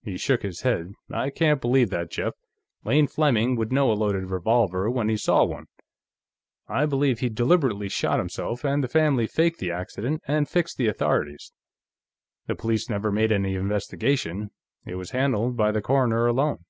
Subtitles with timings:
[0.00, 0.94] He shook his head.
[1.12, 2.32] "I can't believe that, Jeff.
[2.86, 5.66] Lane Fleming would know a loaded revolver when he saw one.
[6.68, 10.86] I believe he deliberately shot himself, and the family faked the accident and fixed the
[10.88, 11.52] authorities.
[12.46, 14.52] The police never made any investigation;
[14.86, 16.64] it was handled by the coroner alone.